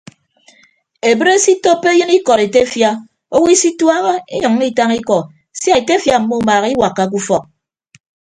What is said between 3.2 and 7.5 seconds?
owo isituaha inyʌññọ itañ ikọ sia etefia mmumaaha iwakkake ufọk.